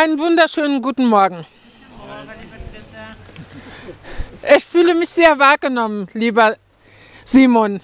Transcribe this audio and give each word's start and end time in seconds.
Einen 0.00 0.20
wunderschönen 0.20 0.80
guten 0.80 1.06
Morgen. 1.06 1.44
Ich 4.56 4.64
fühle 4.64 4.94
mich 4.94 5.08
sehr 5.08 5.40
wahrgenommen, 5.40 6.06
lieber 6.12 6.54
Simon. 7.24 7.80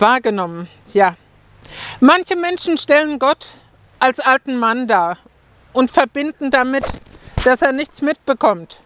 Wahrgenommen, 0.00 0.68
ja. 0.94 1.14
Manche 2.00 2.34
Menschen 2.34 2.76
stellen 2.76 3.20
Gott 3.20 3.46
als 4.00 4.18
alten 4.18 4.56
Mann 4.56 4.88
dar 4.88 5.18
und 5.72 5.92
verbinden 5.92 6.50
damit, 6.50 6.82
dass 7.44 7.62
er 7.62 7.70
nichts 7.70 8.02
mitbekommt. 8.02 8.80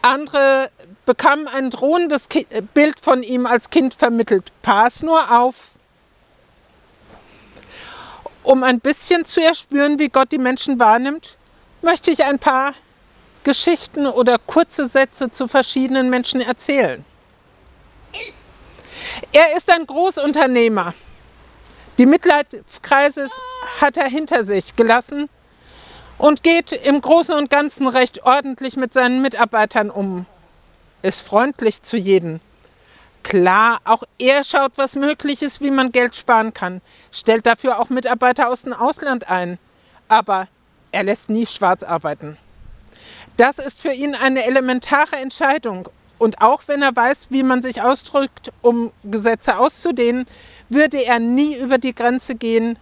Andere 0.00 0.70
bekamen 1.04 1.48
ein 1.48 1.68
drohendes 1.68 2.28
Bild 2.72 2.98
von 2.98 3.22
ihm 3.22 3.44
als 3.44 3.68
Kind 3.68 3.92
vermittelt. 3.92 4.50
Pass 4.62 5.02
nur 5.02 5.38
auf. 5.38 5.72
Um 8.42 8.64
ein 8.64 8.80
bisschen 8.80 9.24
zu 9.24 9.40
erspüren, 9.40 9.98
wie 9.98 10.08
Gott 10.08 10.32
die 10.32 10.38
Menschen 10.38 10.80
wahrnimmt, 10.80 11.36
möchte 11.80 12.10
ich 12.10 12.24
ein 12.24 12.38
paar 12.38 12.74
Geschichten 13.44 14.06
oder 14.06 14.38
kurze 14.38 14.86
Sätze 14.86 15.30
zu 15.30 15.48
verschiedenen 15.48 16.10
Menschen 16.10 16.40
erzählen. 16.40 17.04
Er 19.32 19.56
ist 19.56 19.70
ein 19.70 19.86
Großunternehmer. 19.86 20.94
Die 21.98 22.06
Mitleidskreise 22.06 23.28
hat 23.80 23.96
er 23.96 24.08
hinter 24.08 24.44
sich 24.44 24.76
gelassen 24.76 25.28
und 26.18 26.42
geht 26.42 26.72
im 26.72 27.00
Großen 27.00 27.34
und 27.34 27.50
Ganzen 27.50 27.86
recht 27.86 28.24
ordentlich 28.24 28.76
mit 28.76 28.94
seinen 28.94 29.22
Mitarbeitern 29.22 29.90
um. 29.90 30.26
Ist 31.02 31.20
freundlich 31.20 31.82
zu 31.82 31.96
jedem. 31.96 32.40
Klar, 33.22 33.80
auch 33.84 34.02
er 34.18 34.44
schaut, 34.44 34.72
was 34.76 34.96
möglich 34.96 35.42
ist, 35.42 35.60
wie 35.60 35.70
man 35.70 35.92
Geld 35.92 36.16
sparen 36.16 36.52
kann, 36.52 36.80
stellt 37.10 37.46
dafür 37.46 37.78
auch 37.78 37.88
Mitarbeiter 37.88 38.50
aus 38.50 38.62
dem 38.62 38.72
Ausland 38.72 39.28
ein. 39.28 39.58
Aber 40.08 40.48
er 40.90 41.04
lässt 41.04 41.30
nie 41.30 41.46
schwarz 41.46 41.82
arbeiten. 41.82 42.36
Das 43.36 43.58
ist 43.58 43.80
für 43.80 43.92
ihn 43.92 44.14
eine 44.14 44.44
elementare 44.44 45.16
Entscheidung. 45.16 45.88
Und 46.18 46.40
auch 46.40 46.62
wenn 46.66 46.82
er 46.82 46.94
weiß, 46.94 47.28
wie 47.30 47.42
man 47.42 47.62
sich 47.62 47.82
ausdrückt, 47.82 48.52
um 48.60 48.92
Gesetze 49.02 49.58
auszudehnen, 49.58 50.26
würde 50.68 51.02
er 51.04 51.18
nie 51.18 51.56
über 51.56 51.78
die 51.78 51.94
Grenze 51.94 52.34
gehen 52.34 52.78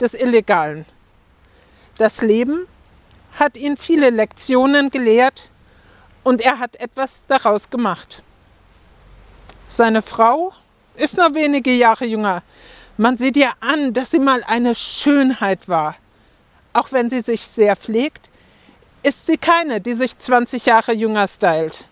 des 0.00 0.14
Illegalen. 0.14 0.84
Das 1.98 2.22
Leben 2.22 2.66
hat 3.38 3.56
ihn 3.56 3.76
viele 3.76 4.10
Lektionen 4.10 4.90
gelehrt 4.90 5.50
und 6.22 6.40
er 6.40 6.58
hat 6.58 6.76
etwas 6.76 7.24
daraus 7.28 7.70
gemacht. 7.70 8.22
Seine 9.68 10.02
Frau 10.02 10.52
ist 10.94 11.16
nur 11.16 11.34
wenige 11.34 11.72
Jahre 11.72 12.04
jünger. 12.04 12.42
Man 12.96 13.18
sieht 13.18 13.36
ihr 13.36 13.50
an, 13.60 13.92
dass 13.92 14.12
sie 14.12 14.18
mal 14.18 14.44
eine 14.44 14.74
Schönheit 14.74 15.68
war. 15.68 15.96
Auch 16.72 16.92
wenn 16.92 17.10
sie 17.10 17.20
sich 17.20 17.42
sehr 17.42 17.76
pflegt, 17.76 18.30
ist 19.02 19.26
sie 19.26 19.36
keine, 19.36 19.80
die 19.80 19.94
sich 19.94 20.18
20 20.18 20.66
Jahre 20.66 20.92
jünger 20.92 21.26
stylt. 21.26 21.84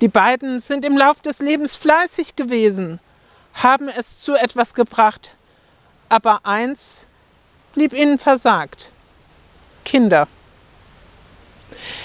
Die 0.00 0.08
beiden 0.08 0.58
sind 0.58 0.84
im 0.84 0.98
Lauf 0.98 1.20
des 1.20 1.38
Lebens 1.38 1.76
fleißig 1.76 2.36
gewesen, 2.36 3.00
haben 3.54 3.88
es 3.88 4.20
zu 4.20 4.34
etwas 4.34 4.74
gebracht, 4.74 5.30
aber 6.08 6.40
eins 6.44 7.06
blieb 7.72 7.92
ihnen 7.92 8.18
versagt. 8.18 8.90
Kinder. 9.84 10.26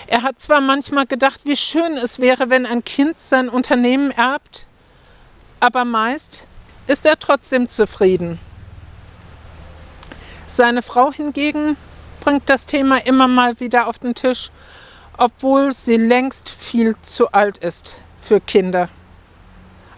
Er 0.07 0.23
hat 0.23 0.39
zwar 0.39 0.61
manchmal 0.61 1.05
gedacht, 1.05 1.41
wie 1.45 1.55
schön 1.55 1.97
es 1.97 2.19
wäre, 2.19 2.49
wenn 2.49 2.65
ein 2.65 2.83
Kind 2.83 3.19
sein 3.19 3.49
Unternehmen 3.49 4.11
erbt, 4.11 4.67
aber 5.59 5.85
meist 5.85 6.47
ist 6.87 7.05
er 7.05 7.19
trotzdem 7.19 7.67
zufrieden. 7.69 8.39
Seine 10.47 10.81
Frau 10.81 11.11
hingegen 11.11 11.77
bringt 12.19 12.49
das 12.49 12.65
Thema 12.65 13.05
immer 13.05 13.27
mal 13.27 13.59
wieder 13.59 13.87
auf 13.87 13.99
den 13.99 14.15
Tisch, 14.15 14.49
obwohl 15.17 15.71
sie 15.73 15.97
längst 15.97 16.49
viel 16.49 16.95
zu 17.01 17.31
alt 17.31 17.59
ist 17.59 17.95
für 18.19 18.39
Kinder. 18.39 18.89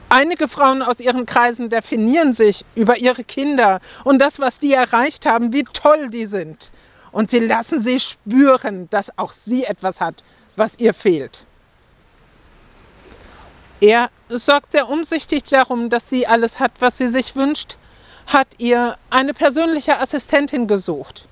Einige 0.09 0.49
Frauen 0.49 0.81
aus 0.81 0.99
ihren 0.99 1.25
Kreisen 1.25 1.69
definieren 1.69 2.33
sich 2.33 2.65
über 2.75 2.97
ihre 2.97 3.23
Kinder 3.23 3.79
und 4.03 4.19
das, 4.19 4.39
was 4.41 4.59
die 4.59 4.73
erreicht 4.73 5.25
haben, 5.25 5.53
wie 5.53 5.63
toll 5.63 6.09
die 6.09 6.25
sind. 6.25 6.71
Und 7.11 7.31
sie 7.31 7.39
lassen 7.39 7.79
sie 7.79 7.99
spüren, 7.99 8.89
dass 8.89 9.17
auch 9.17 9.33
sie 9.33 9.65
etwas 9.65 9.99
hat, 10.01 10.23
was 10.55 10.79
ihr 10.79 10.93
fehlt. 10.93 11.45
Er 13.81 14.09
sorgt 14.29 14.73
sehr 14.73 14.87
umsichtig 14.87 15.43
darum, 15.43 15.89
dass 15.89 16.09
sie 16.09 16.27
alles 16.27 16.59
hat, 16.59 16.73
was 16.79 16.97
sie 16.97 17.07
sich 17.07 17.35
wünscht, 17.35 17.77
hat 18.27 18.47
ihr 18.59 18.95
eine 19.09 19.33
persönliche 19.33 19.99
Assistentin 19.99 20.67
gesucht. 20.67 21.27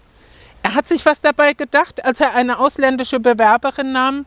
Er 0.63 0.73
hat 0.73 0.87
sich 0.87 1.05
was 1.05 1.21
dabei 1.21 1.53
gedacht, 1.53 2.03
als 2.03 2.19
er 2.19 2.33
eine 2.33 2.59
ausländische 2.59 3.19
Bewerberin 3.19 3.91
nahm. 3.91 4.25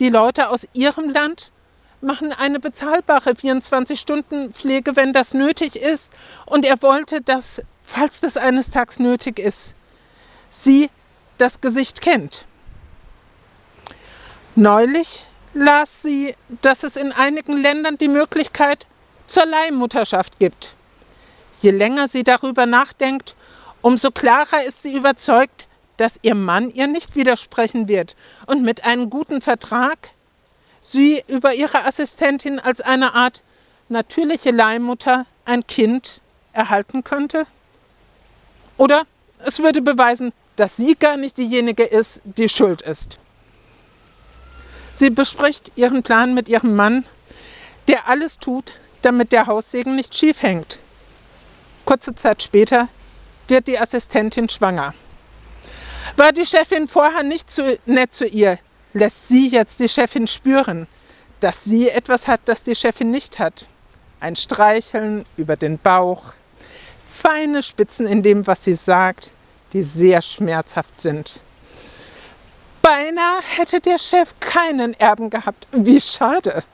Die 0.00 0.10
Leute 0.10 0.50
aus 0.50 0.66
ihrem 0.72 1.08
Land 1.08 1.52
machen 2.00 2.32
eine 2.32 2.58
bezahlbare 2.60 3.30
24-Stunden-Pflege, 3.30 4.96
wenn 4.96 5.12
das 5.12 5.32
nötig 5.32 5.76
ist. 5.76 6.12
Und 6.46 6.64
er 6.64 6.82
wollte, 6.82 7.22
dass, 7.22 7.62
falls 7.80 8.20
das 8.20 8.36
eines 8.36 8.70
Tages 8.70 8.98
nötig 8.98 9.38
ist, 9.38 9.76
sie 10.52 10.90
das 11.38 11.60
Gesicht 11.60 12.02
kennt. 12.02 12.44
Neulich 14.54 15.26
las 15.54 16.02
sie, 16.02 16.34
dass 16.60 16.84
es 16.84 16.96
in 16.96 17.10
einigen 17.10 17.56
Ländern 17.56 17.96
die 17.96 18.08
Möglichkeit 18.08 18.86
zur 19.26 19.46
Leihmutterschaft 19.46 20.38
gibt. 20.38 20.74
Je 21.62 21.70
länger 21.70 22.06
sie 22.06 22.22
darüber 22.22 22.66
nachdenkt, 22.66 23.34
umso 23.80 24.10
klarer 24.10 24.62
ist 24.64 24.82
sie 24.82 24.94
überzeugt, 24.94 25.66
dass 25.96 26.18
ihr 26.22 26.34
Mann 26.34 26.70
ihr 26.70 26.86
nicht 26.86 27.16
widersprechen 27.16 27.88
wird 27.88 28.14
und 28.46 28.62
mit 28.62 28.84
einem 28.84 29.08
guten 29.08 29.40
Vertrag 29.40 30.10
sie 30.80 31.22
über 31.28 31.54
ihre 31.54 31.86
Assistentin 31.86 32.58
als 32.58 32.80
eine 32.80 33.14
Art 33.14 33.42
natürliche 33.88 34.50
Leihmutter 34.50 35.26
ein 35.44 35.66
Kind 35.66 36.20
erhalten 36.52 37.04
könnte? 37.04 37.46
Oder 38.76 39.04
es 39.38 39.60
würde 39.60 39.80
beweisen, 39.80 40.32
dass 40.56 40.76
sie 40.76 40.94
gar 40.94 41.16
nicht 41.16 41.38
diejenige 41.38 41.84
ist, 41.84 42.22
die 42.24 42.48
schuld 42.48 42.82
ist. 42.82 43.18
Sie 44.94 45.10
bespricht 45.10 45.72
ihren 45.76 46.02
Plan 46.02 46.34
mit 46.34 46.48
ihrem 46.48 46.76
Mann, 46.76 47.04
der 47.88 48.08
alles 48.08 48.38
tut, 48.38 48.72
damit 49.00 49.32
der 49.32 49.46
Haussegen 49.46 49.96
nicht 49.96 50.14
schief 50.14 50.42
hängt. 50.42 50.78
Kurze 51.84 52.14
Zeit 52.14 52.42
später 52.42 52.88
wird 53.48 53.66
die 53.66 53.78
Assistentin 53.78 54.48
schwanger. 54.48 54.94
War 56.16 56.32
die 56.32 56.46
Chefin 56.46 56.86
vorher 56.86 57.22
nicht 57.22 57.50
zu 57.50 57.78
nett 57.86 58.12
zu 58.12 58.26
ihr, 58.26 58.58
lässt 58.92 59.28
sie 59.28 59.48
jetzt 59.48 59.80
die 59.80 59.88
Chefin 59.88 60.26
spüren, 60.26 60.86
dass 61.40 61.64
sie 61.64 61.88
etwas 61.88 62.28
hat, 62.28 62.40
das 62.44 62.62
die 62.62 62.74
Chefin 62.74 63.10
nicht 63.10 63.38
hat. 63.38 63.66
Ein 64.20 64.36
Streicheln 64.36 65.24
über 65.36 65.56
den 65.56 65.78
Bauch, 65.78 66.34
feine 67.04 67.62
Spitzen 67.62 68.06
in 68.06 68.22
dem, 68.22 68.46
was 68.46 68.64
sie 68.64 68.74
sagt, 68.74 69.30
die 69.72 69.82
sehr 69.82 70.22
schmerzhaft 70.22 71.00
sind. 71.00 71.40
Beinahe 72.82 73.40
hätte 73.56 73.80
der 73.80 73.98
Chef 73.98 74.34
keinen 74.40 74.94
Erben 74.94 75.30
gehabt. 75.30 75.66
Wie 75.72 76.00
schade. 76.00 76.64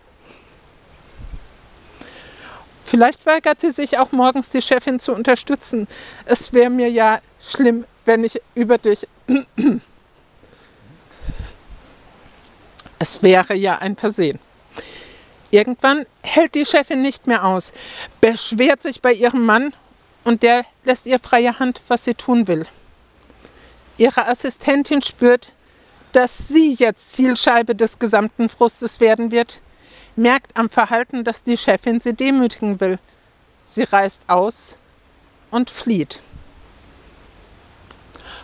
Vielleicht 2.83 3.27
weigert 3.27 3.61
sie 3.61 3.71
sich 3.71 3.99
auch 3.99 4.13
morgens, 4.13 4.49
die 4.49 4.63
Chefin 4.63 4.99
zu 4.99 5.13
unterstützen. 5.13 5.87
Es 6.25 6.55
wäre 6.55 6.71
mir 6.71 6.89
ja 6.89 7.21
schlimm, 7.39 7.85
wenn 8.07 8.25
ich 8.25 8.41
über 8.55 8.79
dich. 8.79 9.07
Es 12.99 13.23
wäre 13.23 13.55
ja 13.55 13.77
ein 13.79 13.95
Versehen. 13.95 14.39
Irgendwann 15.51 16.07
hält 16.23 16.55
die 16.55 16.65
Chefin 16.65 17.03
nicht 17.03 17.27
mehr 17.27 17.45
aus, 17.45 17.73
beschwert 18.21 18.83
sich 18.83 19.01
bei 19.03 19.13
ihrem 19.13 19.47
Mann 19.47 19.73
und 20.25 20.43
der 20.43 20.65
lässt 20.85 21.07
ihr 21.07 21.19
freie 21.19 21.59
Hand, 21.59 21.81
was 21.89 22.05
sie 22.05 22.15
tun 22.15 22.49
will. 22.49 22.67
Ihre 23.99 24.29
Assistentin 24.29 25.03
spürt, 25.03 25.53
dass 26.13 26.49
sie 26.49 26.75
jetzt 26.75 27.13
Zielscheibe 27.13 27.75
des 27.75 27.99
gesamten 27.99 28.49
Frustes 28.49 29.01
werden 29.01 29.31
wird, 29.31 29.61
merkt 30.17 30.57
am 30.57 30.71
Verhalten, 30.71 31.25
dass 31.25 31.43
die 31.43 31.57
Chefin 31.57 32.01
sie 32.01 32.15
demütigen 32.15 32.81
will. 32.81 32.99
Sie 33.63 33.83
reißt 33.83 34.23
aus 34.29 34.79
und 35.51 35.69
flieht. 35.69 36.21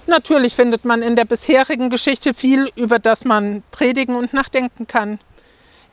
Natürlich 0.06 0.54
findet 0.54 0.84
man 0.84 1.02
in 1.02 1.16
der 1.16 1.24
bisherigen 1.24 1.88
Geschichte 1.88 2.34
viel, 2.34 2.70
über 2.76 2.98
das 2.98 3.24
man 3.24 3.62
predigen 3.70 4.16
und 4.16 4.34
nachdenken 4.34 4.86
kann. 4.86 5.18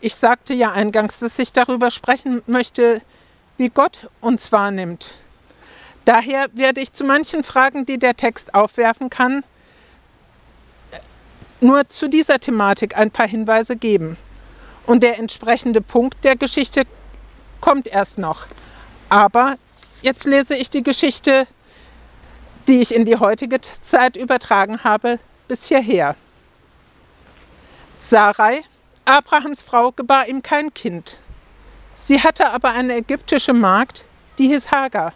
Ich 0.01 0.15
sagte 0.15 0.53
ja 0.53 0.71
eingangs, 0.71 1.19
dass 1.19 1.39
ich 1.39 1.53
darüber 1.53 1.91
sprechen 1.91 2.41
möchte, 2.47 3.01
wie 3.57 3.69
Gott 3.69 4.09
uns 4.19 4.51
wahrnimmt. 4.51 5.11
Daher 6.05 6.47
werde 6.53 6.81
ich 6.81 6.93
zu 6.93 7.03
manchen 7.03 7.43
Fragen, 7.43 7.85
die 7.85 7.99
der 7.99 8.17
Text 8.17 8.55
aufwerfen 8.55 9.09
kann, 9.09 9.43
nur 11.61 11.87
zu 11.87 12.09
dieser 12.09 12.39
Thematik 12.39 12.97
ein 12.97 13.11
paar 13.11 13.27
Hinweise 13.27 13.75
geben. 13.75 14.17
Und 14.85 15.03
der 15.03 15.19
entsprechende 15.19 15.81
Punkt 15.81 16.23
der 16.23 16.35
Geschichte 16.35 16.83
kommt 17.61 17.87
erst 17.87 18.17
noch. 18.17 18.47
Aber 19.09 19.55
jetzt 20.01 20.25
lese 20.25 20.55
ich 20.55 20.69
die 20.69 20.83
Geschichte 20.83 21.47
die 22.67 22.81
ich 22.81 22.93
in 22.93 23.05
die 23.05 23.17
heutige 23.17 23.59
Zeit 23.61 24.15
übertragen 24.15 24.83
habe, 24.83 25.19
bis 25.47 25.65
hierher. 25.65 26.15
Sarai, 27.99 28.63
Abrahams 29.05 29.61
Frau, 29.61 29.91
gebar 29.91 30.27
ihm 30.27 30.41
kein 30.41 30.73
Kind. 30.73 31.17
Sie 31.93 32.21
hatte 32.21 32.49
aber 32.51 32.71
eine 32.71 32.95
ägyptische 32.95 33.53
Magd, 33.53 34.05
die 34.37 34.47
hieß 34.47 34.71
Hagar. 34.71 35.13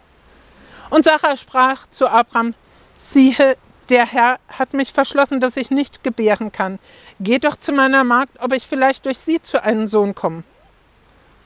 Und 0.90 1.04
Sarah 1.04 1.36
sprach 1.36 1.86
zu 1.88 2.08
Abraham, 2.08 2.54
siehe, 2.96 3.56
der 3.88 4.06
Herr 4.06 4.38
hat 4.48 4.74
mich 4.74 4.92
verschlossen, 4.92 5.40
dass 5.40 5.56
ich 5.56 5.70
nicht 5.70 6.02
gebären 6.02 6.52
kann. 6.52 6.78
Geh 7.20 7.38
doch 7.38 7.56
zu 7.56 7.72
meiner 7.72 8.04
Magd, 8.04 8.42
ob 8.42 8.52
ich 8.52 8.66
vielleicht 8.66 9.06
durch 9.06 9.18
sie 9.18 9.40
zu 9.40 9.62
einem 9.62 9.86
Sohn 9.86 10.14
komme. 10.14 10.42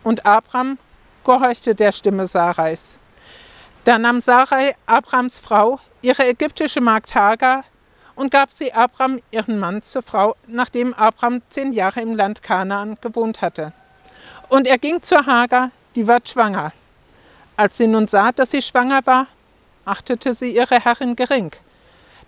Und 0.03 0.27
Abraham 0.27 0.79
gehorchte 1.25 1.75
der 1.75 1.93
Stimme 1.93 2.27
Sarais. 2.27 2.99
Da 3.85 3.99
nahm 3.99 4.21
Sarai, 4.21 4.75
Abrams 4.87 5.39
Frau, 5.39 5.81
ihre 6.03 6.27
ägyptische 6.27 6.81
Magd 6.81 7.15
Hagar 7.15 7.65
und 8.15 8.31
gab 8.31 8.53
sie 8.53 8.73
Abram, 8.73 9.21
ihren 9.31 9.59
Mann, 9.59 9.83
zur 9.83 10.03
Frau, 10.03 10.37
nachdem 10.47 10.93
Abram 10.95 11.41
zehn 11.49 11.73
Jahre 11.73 12.01
im 12.01 12.15
Land 12.15 12.43
Kanaan 12.43 12.97
gewohnt 13.01 13.41
hatte. 13.41 13.73
Und 14.49 14.67
er 14.67 14.79
ging 14.79 15.03
zur 15.03 15.25
Hagar, 15.27 15.71
die 15.95 16.07
war 16.07 16.21
schwanger. 16.25 16.73
Als 17.57 17.77
sie 17.77 17.87
nun 17.87 18.07
sah, 18.07 18.33
dass 18.33 18.51
sie 18.51 18.63
schwanger 18.63 19.01
war, 19.05 19.27
achtete 19.85 20.35
sie 20.35 20.55
ihre 20.55 20.85
Herrin 20.85 21.17
gering. 21.17 21.53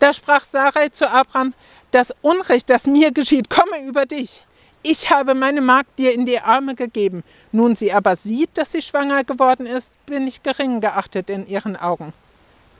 Da 0.02 0.12
sprach 0.12 0.42
Sarai 0.44 0.88
zu 0.88 1.08
Abram, 1.08 1.54
das 1.92 2.12
Unrecht, 2.22 2.68
das 2.70 2.88
mir 2.88 3.12
geschieht, 3.12 3.48
komme 3.48 3.86
über 3.86 4.04
dich. 4.04 4.44
Ich 4.82 5.12
habe 5.12 5.32
meine 5.32 5.60
Magd 5.60 5.96
dir 5.96 6.12
in 6.12 6.26
die 6.26 6.40
Arme 6.40 6.74
gegeben. 6.74 7.22
Nun 7.52 7.76
sie 7.76 7.92
aber 7.92 8.16
sieht, 8.16 8.50
dass 8.58 8.72
sie 8.72 8.82
schwanger 8.82 9.22
geworden 9.22 9.64
ist, 9.64 9.94
bin 10.06 10.26
ich 10.26 10.42
gering 10.42 10.80
geachtet 10.80 11.30
in 11.30 11.46
ihren 11.46 11.76
Augen. 11.76 12.12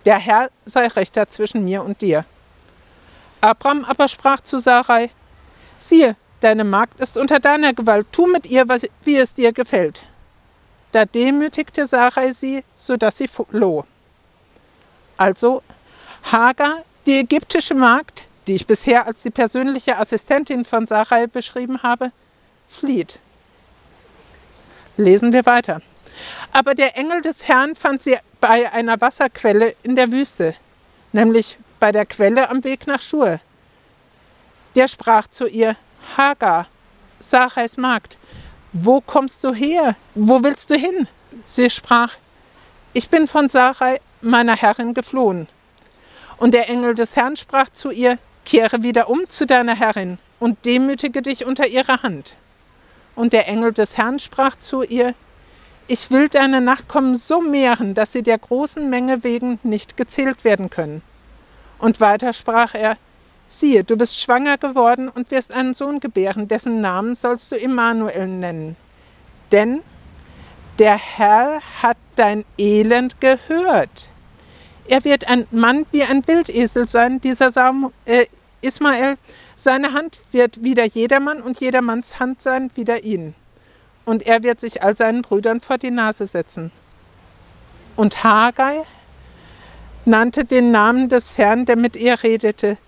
Der 0.04 0.18
Herr 0.18 0.50
sei 0.64 0.88
Richter 0.88 1.28
zwischen 1.28 1.64
mir 1.64 1.84
und 1.84 2.02
dir. 2.02 2.24
Abram 3.40 3.84
aber 3.84 4.08
sprach 4.08 4.40
zu 4.40 4.58
Sarai, 4.58 5.08
siehe, 5.78 6.16
deine 6.40 6.64
Magd 6.64 6.98
ist 6.98 7.16
unter 7.16 7.38
deiner 7.38 7.72
Gewalt, 7.72 8.08
tu 8.10 8.26
mit 8.26 8.46
ihr, 8.50 8.66
wie 9.04 9.16
es 9.16 9.36
dir 9.36 9.52
gefällt. 9.52 10.02
Da 10.90 11.04
demütigte 11.04 11.86
Sarai 11.86 12.32
sie, 12.32 12.64
so 12.74 12.96
dass 12.96 13.18
sie 13.18 13.28
floh. 13.28 13.84
Also 15.16 15.62
Hagar, 16.24 16.82
die 17.06 17.18
ägyptische 17.18 17.74
Magd, 17.74 18.24
die 18.46 18.54
ich 18.54 18.66
bisher 18.66 19.06
als 19.06 19.22
die 19.22 19.30
persönliche 19.30 19.98
Assistentin 19.98 20.64
von 20.64 20.86
Sarai 20.86 21.26
beschrieben 21.26 21.82
habe, 21.82 22.12
flieht. 22.66 23.18
Lesen 24.96 25.32
wir 25.32 25.46
weiter. 25.46 25.80
Aber 26.52 26.74
der 26.74 26.96
Engel 26.96 27.22
des 27.22 27.48
Herrn 27.48 27.74
fand 27.74 28.02
sie 28.02 28.16
bei 28.40 28.70
einer 28.72 29.00
Wasserquelle 29.00 29.74
in 29.82 29.96
der 29.96 30.12
Wüste, 30.12 30.54
nämlich 31.12 31.58
bei 31.80 31.92
der 31.92 32.06
Quelle 32.06 32.50
am 32.50 32.62
Weg 32.64 32.86
nach 32.86 33.00
Schur. 33.00 33.40
Der 34.74 34.88
sprach 34.88 35.28
zu 35.28 35.46
ihr, 35.46 35.76
Hagar, 36.16 36.66
Sarais 37.20 37.76
Magd, 37.76 38.18
wo 38.72 39.00
kommst 39.00 39.44
du 39.44 39.52
her? 39.52 39.96
Wo 40.14 40.42
willst 40.42 40.70
du 40.70 40.76
hin? 40.76 41.06
Sie 41.44 41.70
sprach, 41.70 42.14
ich 42.92 43.08
bin 43.08 43.26
von 43.26 43.48
Sarai, 43.48 44.00
meiner 44.20 44.56
Herrin, 44.56 44.94
geflohen. 44.94 45.48
Und 46.36 46.54
der 46.54 46.68
Engel 46.68 46.94
des 46.94 47.16
Herrn 47.16 47.36
sprach 47.36 47.70
zu 47.70 47.90
ihr, 47.90 48.18
kehre 48.44 48.82
wieder 48.82 49.08
um 49.08 49.28
zu 49.28 49.46
deiner 49.46 49.74
Herrin 49.74 50.18
und 50.40 50.64
demütige 50.64 51.22
dich 51.22 51.44
unter 51.46 51.66
ihrer 51.66 52.02
Hand. 52.02 52.34
Und 53.14 53.32
der 53.32 53.48
Engel 53.48 53.72
des 53.72 53.96
Herrn 53.98 54.18
sprach 54.18 54.56
zu 54.56 54.82
ihr, 54.82 55.14
ich 55.86 56.10
will 56.10 56.28
deine 56.28 56.60
Nachkommen 56.60 57.16
so 57.16 57.40
mehren, 57.40 57.94
dass 57.94 58.12
sie 58.12 58.22
der 58.22 58.38
großen 58.38 58.88
Menge 58.88 59.24
wegen 59.24 59.58
nicht 59.62 59.96
gezählt 59.96 60.44
werden 60.44 60.70
können. 60.70 61.02
Und 61.78 62.00
weiter 62.00 62.32
sprach 62.32 62.74
er, 62.74 62.96
siehe, 63.48 63.84
du 63.84 63.96
bist 63.96 64.20
schwanger 64.20 64.56
geworden 64.56 65.08
und 65.08 65.30
wirst 65.30 65.52
einen 65.52 65.74
Sohn 65.74 66.00
gebären, 66.00 66.48
dessen 66.48 66.80
Namen 66.80 67.14
sollst 67.14 67.52
du 67.52 67.56
Immanuel 67.56 68.26
nennen. 68.26 68.76
Denn 69.50 69.82
der 70.78 70.96
Herr 70.96 71.60
hat 71.82 71.98
dein 72.16 72.44
Elend 72.56 73.20
gehört. 73.20 74.08
Er 74.88 75.04
wird 75.04 75.28
ein 75.28 75.46
Mann 75.50 75.86
wie 75.92 76.02
ein 76.02 76.26
Wildesel 76.26 76.88
sein, 76.88 77.20
dieser 77.20 77.50
Sam 77.50 77.92
äh, 78.04 78.26
Ismael. 78.60 79.16
Seine 79.56 79.92
Hand 79.92 80.20
wird 80.32 80.64
wieder 80.64 80.84
jedermann 80.84 81.40
und 81.40 81.60
jedermanns 81.60 82.18
Hand 82.18 82.42
sein 82.42 82.70
wieder 82.74 83.04
ihn. 83.04 83.34
Und 84.04 84.26
er 84.26 84.42
wird 84.42 84.60
sich 84.60 84.82
all 84.82 84.96
seinen 84.96 85.22
Brüdern 85.22 85.60
vor 85.60 85.78
die 85.78 85.90
Nase 85.90 86.26
setzen. 86.26 86.72
Und 87.94 88.24
Haggai 88.24 88.82
nannte 90.04 90.44
den 90.44 90.72
Namen 90.72 91.08
des 91.08 91.38
Herrn, 91.38 91.64
der 91.64 91.76
mit 91.76 91.96
ihr 91.96 92.22
redete. 92.22 92.78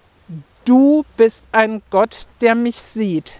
Du 0.65 1.05
bist 1.17 1.45
ein 1.53 1.83
Gott, 1.91 2.27
der 2.41 2.55
mich 2.55 2.81
sieht. 2.81 3.35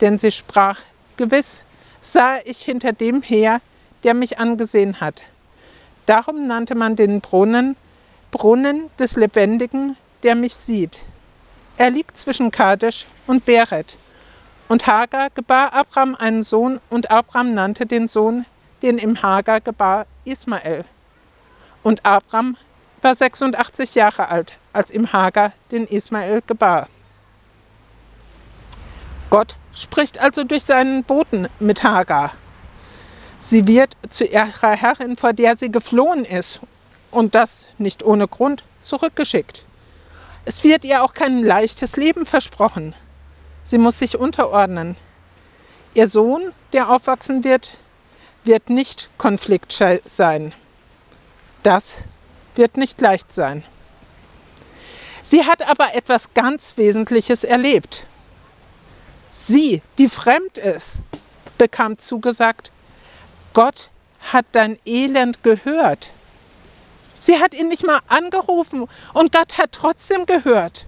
Denn 0.00 0.18
sie 0.18 0.32
sprach, 0.32 0.80
gewiss 1.16 1.62
sah 2.00 2.38
ich 2.44 2.60
hinter 2.60 2.92
dem 2.92 3.22
her, 3.22 3.60
der 4.02 4.12
mich 4.12 4.38
angesehen 4.38 5.00
hat. 5.00 5.22
Darum 6.04 6.46
nannte 6.46 6.74
man 6.74 6.96
den 6.96 7.22
Brunnen 7.22 7.76
Brunnen 8.34 8.90
des 8.98 9.14
Lebendigen, 9.14 9.96
der 10.24 10.34
mich 10.34 10.56
sieht. 10.56 11.02
Er 11.76 11.90
liegt 11.90 12.18
zwischen 12.18 12.50
Kadesh 12.50 13.06
und 13.28 13.44
Beret. 13.44 13.96
Und 14.66 14.88
Hagar 14.88 15.30
gebar 15.30 15.72
Abram 15.72 16.16
einen 16.16 16.42
Sohn, 16.42 16.80
und 16.90 17.12
Abram 17.12 17.54
nannte 17.54 17.86
den 17.86 18.08
Sohn, 18.08 18.44
den 18.82 18.98
ihm 18.98 19.22
Hagar 19.22 19.60
gebar, 19.60 20.06
Ismael. 20.24 20.84
Und 21.84 22.04
Abram 22.04 22.56
war 23.02 23.14
86 23.14 23.94
Jahre 23.94 24.28
alt, 24.28 24.58
als 24.72 24.90
ihm 24.90 25.12
Hagar 25.12 25.52
den 25.70 25.86
Ismael 25.86 26.42
gebar. 26.44 26.88
Gott 29.30 29.54
spricht 29.72 30.18
also 30.18 30.42
durch 30.42 30.64
seinen 30.64 31.04
Boten 31.04 31.46
mit 31.60 31.84
Hagar. 31.84 32.32
Sie 33.38 33.68
wird 33.68 33.96
zu 34.10 34.24
ihrer 34.24 34.72
Herrin, 34.72 35.16
vor 35.16 35.32
der 35.32 35.56
sie 35.56 35.70
geflohen 35.70 36.24
ist, 36.24 36.60
und 37.14 37.34
das 37.34 37.68
nicht 37.78 38.02
ohne 38.02 38.28
Grund, 38.28 38.64
zurückgeschickt. 38.80 39.64
Es 40.44 40.62
wird 40.64 40.84
ihr 40.84 41.02
auch 41.02 41.14
kein 41.14 41.42
leichtes 41.42 41.96
Leben 41.96 42.26
versprochen. 42.26 42.94
Sie 43.62 43.78
muss 43.78 43.98
sich 43.98 44.18
unterordnen. 44.18 44.96
Ihr 45.94 46.06
Sohn, 46.06 46.52
der 46.72 46.90
aufwachsen 46.90 47.44
wird, 47.44 47.78
wird 48.44 48.68
nicht 48.68 49.10
konfliktscheu 49.16 50.00
sein. 50.04 50.52
Das 51.62 52.04
wird 52.56 52.76
nicht 52.76 53.00
leicht 53.00 53.32
sein. 53.32 53.64
Sie 55.22 55.44
hat 55.44 55.66
aber 55.66 55.94
etwas 55.94 56.34
ganz 56.34 56.76
Wesentliches 56.76 57.44
erlebt. 57.44 58.06
Sie, 59.30 59.80
die 59.96 60.08
fremd 60.08 60.58
ist, 60.58 61.00
bekam 61.56 61.96
zugesagt, 61.96 62.70
Gott 63.54 63.90
hat 64.32 64.44
dein 64.52 64.78
Elend 64.84 65.42
gehört. 65.42 66.10
Sie 67.18 67.38
hat 67.38 67.54
ihn 67.54 67.68
nicht 67.68 67.86
mal 67.86 68.00
angerufen 68.08 68.86
und 69.12 69.32
Gott 69.32 69.58
hat 69.58 69.72
trotzdem 69.72 70.26
gehört. 70.26 70.86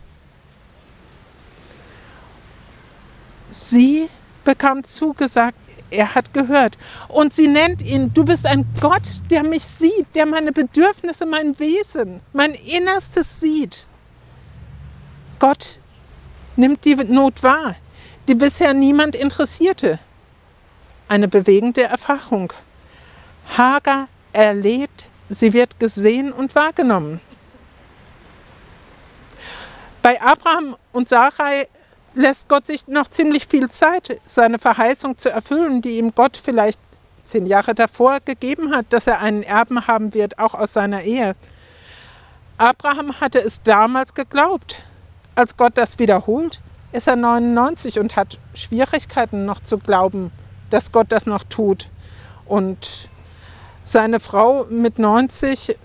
Sie 3.48 4.08
bekam 4.44 4.84
zugesagt, 4.84 5.56
er 5.90 6.14
hat 6.14 6.34
gehört. 6.34 6.76
Und 7.08 7.32
sie 7.32 7.48
nennt 7.48 7.82
ihn, 7.82 8.12
du 8.12 8.24
bist 8.24 8.46
ein 8.46 8.66
Gott, 8.80 9.08
der 9.30 9.42
mich 9.42 9.64
sieht, 9.64 10.06
der 10.14 10.26
meine 10.26 10.52
Bedürfnisse, 10.52 11.26
mein 11.26 11.58
Wesen, 11.58 12.20
mein 12.32 12.52
Innerstes 12.52 13.40
sieht. 13.40 13.86
Gott 15.38 15.78
nimmt 16.56 16.84
die 16.84 16.94
Not 16.94 17.42
wahr, 17.42 17.76
die 18.28 18.34
bisher 18.34 18.74
niemand 18.74 19.14
interessierte. 19.14 19.98
Eine 21.08 21.28
bewegende 21.28 21.84
Erfahrung. 21.84 22.52
Hagar 23.56 24.08
erlebt 24.32 25.06
Sie 25.28 25.52
wird 25.52 25.80
gesehen 25.80 26.32
und 26.32 26.54
wahrgenommen. 26.54 27.20
Bei 30.02 30.20
Abraham 30.22 30.76
und 30.92 31.08
Sarai 31.08 31.68
lässt 32.14 32.48
Gott 32.48 32.66
sich 32.66 32.86
noch 32.86 33.08
ziemlich 33.08 33.46
viel 33.46 33.68
Zeit, 33.68 34.20
seine 34.24 34.58
Verheißung 34.58 35.18
zu 35.18 35.30
erfüllen, 35.30 35.82
die 35.82 35.98
ihm 35.98 36.14
Gott 36.14 36.36
vielleicht 36.36 36.78
zehn 37.24 37.46
Jahre 37.46 37.74
davor 37.74 38.18
gegeben 38.24 38.74
hat, 38.74 38.86
dass 38.90 39.06
er 39.08 39.20
einen 39.20 39.42
Erben 39.42 39.86
haben 39.86 40.14
wird, 40.14 40.38
auch 40.38 40.54
aus 40.54 40.72
seiner 40.72 41.02
Ehe. 41.02 41.34
Abraham 42.56 43.20
hatte 43.20 43.42
es 43.42 43.62
damals 43.62 44.14
geglaubt. 44.14 44.76
Als 45.34 45.56
Gott 45.56 45.72
das 45.76 45.98
wiederholt, 45.98 46.62
ist 46.92 47.08
er 47.08 47.16
99 47.16 47.98
und 47.98 48.16
hat 48.16 48.38
Schwierigkeiten 48.54 49.44
noch 49.44 49.60
zu 49.60 49.78
glauben, 49.78 50.30
dass 50.70 50.92
Gott 50.92 51.08
das 51.10 51.26
noch 51.26 51.42
tut. 51.42 51.88
Und 52.46 53.10
seine 53.86 54.18
Frau 54.18 54.64
mit 54.64 54.98
90, 54.98 55.78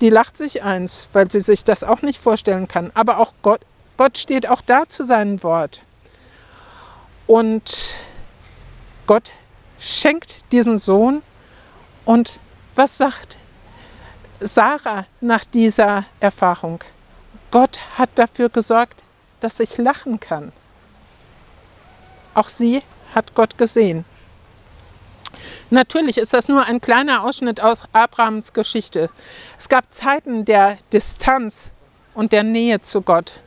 die 0.00 0.08
lacht 0.08 0.36
sich 0.36 0.62
eins, 0.62 1.08
weil 1.12 1.30
sie 1.30 1.40
sich 1.40 1.64
das 1.64 1.82
auch 1.82 2.00
nicht 2.00 2.22
vorstellen 2.22 2.68
kann. 2.68 2.92
Aber 2.94 3.18
auch 3.18 3.32
Gott, 3.42 3.60
Gott 3.96 4.16
steht 4.18 4.48
auch 4.48 4.62
da 4.62 4.88
zu 4.88 5.04
seinem 5.04 5.42
Wort. 5.42 5.82
Und 7.26 7.94
Gott 9.06 9.32
schenkt 9.80 10.52
diesen 10.52 10.78
Sohn. 10.78 11.22
Und 12.04 12.38
was 12.76 12.96
sagt 12.96 13.36
Sarah 14.40 15.06
nach 15.20 15.44
dieser 15.44 16.04
Erfahrung. 16.20 16.80
Gott 17.50 17.80
hat 17.98 18.10
dafür 18.14 18.48
gesorgt, 18.48 19.02
dass 19.40 19.58
ich 19.58 19.76
lachen 19.78 20.20
kann. 20.20 20.52
Auch 22.34 22.48
sie 22.48 22.82
hat 23.14 23.34
Gott 23.34 23.58
gesehen. 23.58 24.04
Natürlich 25.74 26.18
ist 26.18 26.32
das 26.32 26.46
nur 26.46 26.64
ein 26.64 26.80
kleiner 26.80 27.24
Ausschnitt 27.24 27.60
aus 27.60 27.82
Abrahams 27.92 28.52
Geschichte. 28.52 29.10
Es 29.58 29.68
gab 29.68 29.92
Zeiten 29.92 30.44
der 30.44 30.78
Distanz 30.92 31.72
und 32.14 32.30
der 32.30 32.44
Nähe 32.44 32.80
zu 32.80 33.02
Gott. 33.02 33.40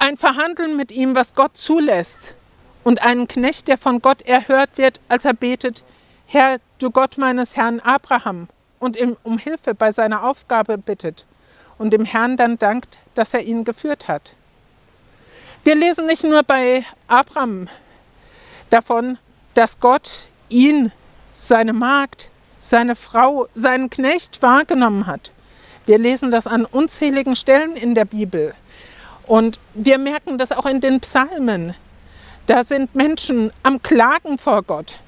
Ein 0.00 0.16
Verhandeln 0.16 0.76
mit 0.76 0.90
ihm, 0.90 1.14
was 1.14 1.36
Gott 1.36 1.56
zulässt. 1.56 2.34
Und 2.82 3.02
einen 3.02 3.28
Knecht, 3.28 3.68
der 3.68 3.78
von 3.78 4.02
Gott 4.02 4.22
erhört 4.22 4.78
wird, 4.78 5.00
als 5.08 5.24
er 5.24 5.32
betet, 5.32 5.84
Herr, 6.26 6.58
du 6.80 6.90
Gott 6.90 7.18
meines 7.18 7.56
Herrn 7.56 7.78
Abraham, 7.78 8.48
und 8.80 8.96
ihm 8.96 9.16
um 9.22 9.38
Hilfe 9.38 9.72
bei 9.76 9.92
seiner 9.92 10.24
Aufgabe 10.24 10.76
bittet 10.76 11.24
und 11.78 11.92
dem 11.92 12.04
Herrn 12.04 12.36
dann 12.36 12.58
dankt, 12.58 12.98
dass 13.14 13.32
er 13.32 13.42
ihn 13.42 13.62
geführt 13.62 14.08
hat. 14.08 14.34
Wir 15.62 15.76
lesen 15.76 16.06
nicht 16.06 16.24
nur 16.24 16.42
bei 16.42 16.84
Abraham 17.06 17.68
davon, 18.70 19.18
dass 19.54 19.78
Gott 19.78 20.10
ihn, 20.48 20.90
seine 21.32 21.72
Magd, 21.72 22.30
seine 22.58 22.96
Frau, 22.96 23.48
seinen 23.54 23.90
Knecht 23.90 24.42
wahrgenommen 24.42 25.06
hat. 25.06 25.30
Wir 25.86 25.98
lesen 25.98 26.30
das 26.30 26.46
an 26.46 26.64
unzähligen 26.64 27.36
Stellen 27.36 27.76
in 27.76 27.94
der 27.94 28.04
Bibel. 28.04 28.54
Und 29.26 29.58
wir 29.74 29.98
merken 29.98 30.38
das 30.38 30.52
auch 30.52 30.66
in 30.66 30.80
den 30.80 31.00
Psalmen. 31.00 31.74
Da 32.46 32.64
sind 32.64 32.94
Menschen 32.94 33.52
am 33.62 33.80
Klagen 33.80 34.38
vor 34.38 34.62
Gott. 34.62 34.98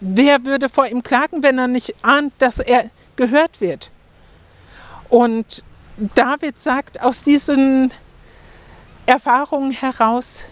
Wer 0.00 0.44
würde 0.44 0.68
vor 0.68 0.86
ihm 0.86 1.02
klagen, 1.02 1.42
wenn 1.42 1.58
er 1.58 1.66
nicht 1.66 1.94
ahnt, 2.02 2.32
dass 2.38 2.58
er 2.58 2.90
gehört 3.16 3.60
wird? 3.60 3.90
Und 5.08 5.64
David 6.14 6.60
sagt 6.60 7.02
aus 7.02 7.24
diesen 7.24 7.92
Erfahrungen 9.06 9.72
heraus, 9.72 10.44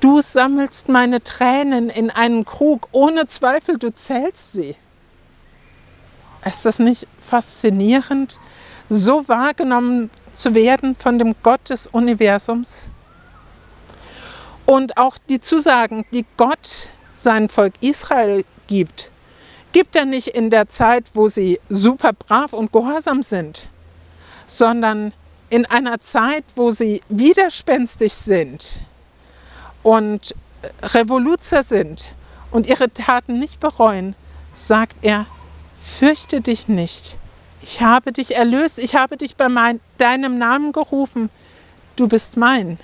du 0.00 0.20
sammelst 0.20 0.88
meine 0.88 1.22
Tränen 1.22 1.90
in 1.90 2.10
einen 2.10 2.44
Krug, 2.44 2.88
ohne 2.92 3.26
Zweifel, 3.26 3.78
du 3.78 3.92
zählst 3.94 4.52
sie. 4.52 4.76
Ist 6.44 6.64
das 6.64 6.78
nicht 6.78 7.06
faszinierend, 7.20 8.38
so 8.88 9.28
wahrgenommen 9.28 10.10
zu 10.32 10.54
werden 10.54 10.94
von 10.94 11.18
dem 11.18 11.34
Gott 11.42 11.70
des 11.70 11.86
Universums? 11.86 12.90
Und 14.66 14.96
auch 14.96 15.18
die 15.28 15.40
Zusagen, 15.40 16.04
die 16.12 16.24
Gott 16.36 16.88
sein 17.16 17.48
Volk 17.48 17.74
Israel 17.80 18.44
gibt, 18.66 19.10
gibt 19.72 19.94
er 19.94 20.04
nicht 20.04 20.28
in 20.28 20.50
der 20.50 20.68
Zeit, 20.68 21.10
wo 21.14 21.28
sie 21.28 21.60
super 21.68 22.12
brav 22.12 22.52
und 22.52 22.72
gehorsam 22.72 23.22
sind, 23.22 23.68
sondern 24.46 25.12
in 25.50 25.66
einer 25.66 26.00
Zeit, 26.00 26.44
wo 26.54 26.70
sie 26.70 27.02
widerspenstig 27.08 28.14
sind 28.14 28.80
und 29.82 30.34
Revoluzer 30.82 31.62
sind 31.62 32.12
und 32.50 32.66
ihre 32.66 32.92
Taten 32.92 33.38
nicht 33.38 33.60
bereuen, 33.60 34.14
sagt 34.52 34.96
er, 35.02 35.26
fürchte 35.80 36.40
dich 36.40 36.68
nicht. 36.68 37.16
Ich 37.62 37.80
habe 37.80 38.12
dich 38.12 38.36
erlöst, 38.36 38.78
ich 38.78 38.94
habe 38.94 39.16
dich 39.16 39.36
bei 39.36 39.48
mein, 39.48 39.80
deinem 39.98 40.38
Namen 40.38 40.72
gerufen, 40.72 41.30
du 41.96 42.08
bist 42.08 42.36
mein. 42.36 42.78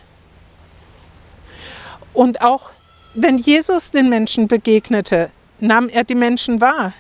Und 2.12 2.42
auch 2.42 2.70
wenn 3.14 3.38
Jesus 3.38 3.90
den 3.90 4.08
Menschen 4.08 4.48
begegnete, 4.48 5.30
nahm 5.60 5.88
er 5.88 6.04
die 6.04 6.14
Menschen 6.14 6.60
wahr. 6.60 6.92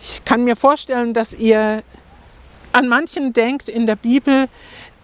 Ich 0.00 0.24
kann 0.24 0.44
mir 0.44 0.56
vorstellen, 0.56 1.14
dass 1.14 1.34
ihr 1.34 1.82
an 2.72 2.88
manchen 2.88 3.32
denkt 3.32 3.68
in 3.68 3.86
der 3.86 3.96
Bibel, 3.96 4.48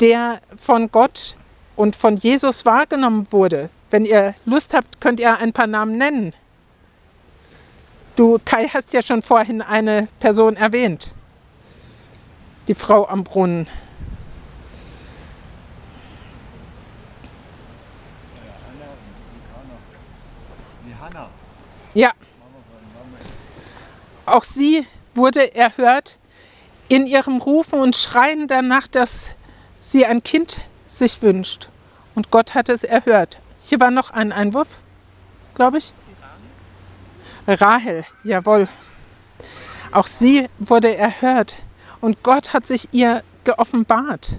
der 0.00 0.40
von 0.56 0.90
Gott 0.90 1.36
und 1.80 1.96
von 1.96 2.18
Jesus 2.18 2.66
wahrgenommen 2.66 3.26
wurde. 3.30 3.70
Wenn 3.88 4.04
ihr 4.04 4.34
Lust 4.44 4.74
habt, 4.74 5.00
könnt 5.00 5.18
ihr 5.18 5.38
ein 5.38 5.54
paar 5.54 5.66
Namen 5.66 5.96
nennen. 5.96 6.34
Du, 8.16 8.38
Kai, 8.44 8.68
hast 8.68 8.92
ja 8.92 9.00
schon 9.00 9.22
vorhin 9.22 9.62
eine 9.62 10.06
Person 10.18 10.56
erwähnt. 10.56 11.14
Die 12.68 12.74
Frau 12.74 13.08
am 13.08 13.24
Brunnen. 13.24 13.66
Ja. 21.94 22.10
Auch 24.26 24.44
sie 24.44 24.86
wurde 25.14 25.54
erhört 25.54 26.18
in 26.88 27.06
ihrem 27.06 27.38
Rufen 27.38 27.80
und 27.80 27.96
Schreien 27.96 28.48
danach, 28.48 28.86
dass 28.86 29.30
sie 29.80 30.04
ein 30.04 30.22
Kind 30.22 30.60
sich 30.90 31.22
wünscht. 31.22 31.68
Und 32.14 32.30
Gott 32.30 32.54
hat 32.54 32.68
es 32.68 32.84
erhört. 32.84 33.38
Hier 33.62 33.80
war 33.80 33.90
noch 33.90 34.10
ein 34.10 34.32
Einwurf, 34.32 34.78
glaube 35.54 35.78
ich. 35.78 35.92
Rahel, 37.46 38.04
jawohl. 38.24 38.68
Auch 39.92 40.06
sie 40.06 40.48
wurde 40.58 40.96
erhört 40.96 41.54
und 42.00 42.22
Gott 42.22 42.52
hat 42.52 42.66
sich 42.66 42.88
ihr 42.92 43.22
geoffenbart. 43.44 44.30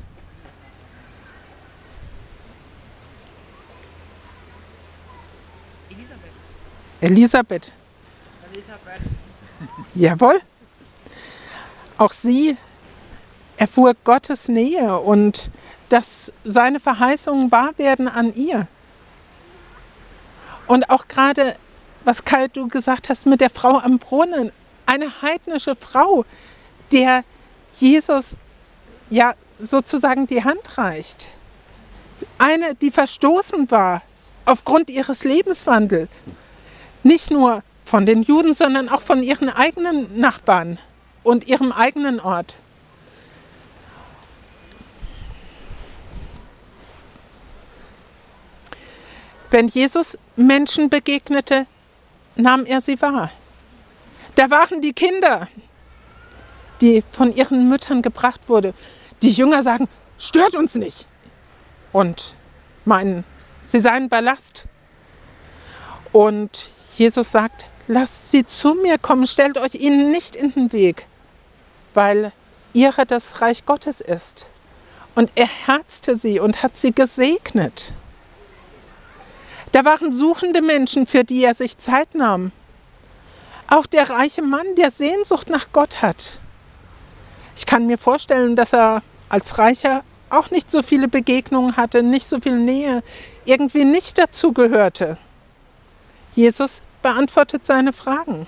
Elisabeth. 7.02 7.72
Elisabeth. 8.54 9.02
Jawohl. 9.96 10.40
Auch 11.98 12.12
sie 12.12 12.56
erfuhr 13.58 13.96
Gottes 14.04 14.48
Nähe 14.48 15.00
und 15.00 15.52
dass 15.92 16.32
seine 16.46 16.80
Verheißungen 16.80 17.52
wahr 17.52 17.72
werden 17.78 18.08
an 18.08 18.34
ihr. 18.34 18.68
Und 20.68 20.90
auch 20.90 21.10
gerade, 21.10 21.56
was 22.06 22.24
Kai 22.24 22.48
du 22.48 22.70
gesagt 22.70 23.10
hast 23.10 23.26
mit 23.26 23.42
der 23.42 23.50
Frau 23.50 23.78
am 23.78 24.00
Brunnen, 24.00 24.54
eine 24.86 25.22
heidnische 25.22 25.76
Frau, 25.76 26.24
der 26.94 27.26
Jesus 27.78 28.38
ja 29.10 29.34
sozusagen 29.60 30.28
die 30.28 30.44
Hand 30.46 30.78
reicht. 30.78 31.28
Eine, 32.38 32.74
die 32.76 32.92
verstoßen 32.92 33.70
war 33.70 34.02
aufgrund 34.46 34.90
ihres 34.90 35.26
Lebenswandels 35.26 36.10
nicht 37.04 37.32
nur 37.32 37.64
von 37.84 38.06
den 38.06 38.22
Juden, 38.22 38.54
sondern 38.54 38.88
auch 38.88 39.02
von 39.02 39.24
ihren 39.24 39.50
eigenen 39.50 40.18
Nachbarn 40.18 40.78
und 41.24 41.48
ihrem 41.48 41.74
eigenen 41.74 42.22
Ort. 42.22 42.56
Wenn 49.52 49.68
Jesus 49.68 50.18
Menschen 50.38 50.90
begegnete, 50.90 51.68
nahm 52.36 52.66
er 52.66 52.80
sie 52.80 53.02
wahr. 53.02 53.30
Da 54.36 54.50
waren 54.50 54.80
die 54.80 54.94
Kinder, 54.94 55.48
die 56.80 57.04
von 57.12 57.36
ihren 57.36 57.68
Müttern 57.68 58.02
gebracht 58.02 58.48
wurden. 58.48 58.74
Die 59.22 59.30
Jünger 59.30 59.62
sagen, 59.62 59.90
stört 60.18 60.56
uns 60.56 60.76
nicht. 60.76 61.06
Und 61.92 62.36
meinen, 62.86 63.26
sie 63.62 63.82
seien 63.82 64.08
Ballast. 64.08 64.64
Und 66.14 66.70
Jesus 66.96 67.32
sagt, 67.32 67.68
lasst 67.90 68.32
sie 68.32 68.46
zu 68.46 68.74
mir 68.76 68.98
kommen, 68.98 69.28
stellt 69.28 69.58
euch 69.58 69.76
ihnen 69.76 70.12
nicht 70.12 70.34
in 70.34 70.54
den 70.54 70.72
Weg, 70.72 71.08
weil 71.94 72.32
ihre 72.72 73.06
das 73.06 73.42
Reich 73.42 73.66
Gottes 73.66 74.00
ist. 74.00 74.48
Und 75.14 75.30
er 75.36 75.48
herzte 75.48 76.16
sie 76.16 76.40
und 76.40 76.64
hat 76.64 76.78
sie 76.78 76.94
gesegnet. 76.94 77.94
Da 79.72 79.86
waren 79.86 80.12
suchende 80.12 80.62
Menschen, 80.62 81.06
für 81.06 81.24
die 81.24 81.44
er 81.44 81.54
sich 81.54 81.78
Zeit 81.78 82.14
nahm. 82.16 82.52
Auch 83.68 83.86
der 83.86 84.10
reiche 84.10 84.42
Mann, 84.42 84.76
der 84.76 84.92
Sehnsucht 84.92 85.50
nach 85.50 85.72
Gott 85.72 86.02
hat. 86.02 86.40
Ich 87.56 87.66
kann 87.66 87.88
mir 87.88 87.98
vorstellen, 87.98 88.56
dass 88.56 88.74
er 88.74 89.02
als 89.30 89.58
Reicher 89.58 90.04
auch 90.30 90.52
nicht 90.52 90.70
so 90.72 90.82
viele 90.82 91.08
Begegnungen 91.08 91.78
hatte, 91.78 92.04
nicht 92.04 92.26
so 92.26 92.40
viel 92.40 92.58
Nähe, 92.58 93.04
irgendwie 93.46 93.86
nicht 93.86 94.18
dazu 94.18 94.52
gehörte. 94.52 95.18
Jesus 96.34 96.82
beantwortet 97.02 97.66
seine 97.66 97.94
Fragen. 97.94 98.48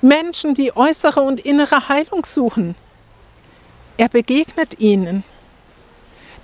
Menschen, 0.00 0.54
die 0.54 0.76
äußere 0.76 1.20
und 1.20 1.40
innere 1.40 1.88
Heilung 1.88 2.24
suchen, 2.24 2.74
er 3.96 4.08
begegnet 4.08 4.78
ihnen. 4.78 5.24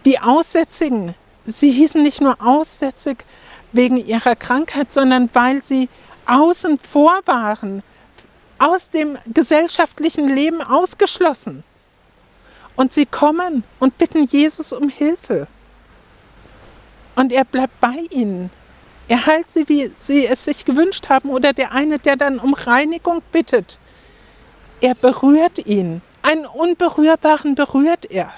Die 0.04 0.18
Aussätzigen, 0.18 1.14
sie 1.44 1.70
hießen 1.70 2.02
nicht 2.02 2.20
nur 2.20 2.36
aussätzig 2.40 3.24
wegen 3.72 3.96
ihrer 3.96 4.36
Krankheit, 4.36 4.92
sondern 4.92 5.30
weil 5.32 5.62
sie 5.62 5.88
außen 6.26 6.78
vor 6.78 7.20
waren, 7.26 7.82
aus 8.58 8.90
dem 8.90 9.18
gesellschaftlichen 9.26 10.28
Leben 10.28 10.62
ausgeschlossen. 10.62 11.64
Und 12.76 12.92
sie 12.92 13.06
kommen 13.06 13.64
und 13.78 13.98
bitten 13.98 14.24
Jesus 14.24 14.72
um 14.72 14.88
Hilfe. 14.88 15.46
Und 17.14 17.32
er 17.32 17.44
bleibt 17.44 17.80
bei 17.80 18.06
ihnen. 18.10 18.50
Er 19.06 19.26
heilt 19.26 19.48
sie, 19.48 19.68
wie 19.68 19.92
sie 19.96 20.26
es 20.26 20.44
sich 20.44 20.64
gewünscht 20.64 21.08
haben. 21.08 21.30
Oder 21.30 21.52
der 21.52 21.72
eine, 21.72 21.98
der 21.98 22.16
dann 22.16 22.38
um 22.38 22.54
Reinigung 22.54 23.22
bittet. 23.32 23.78
er 24.80 24.94
berührt 24.94 25.66
ihn. 25.66 26.02
Einen 26.22 26.46
Unberührbaren 26.46 27.54
berührt 27.54 28.10
er. 28.10 28.32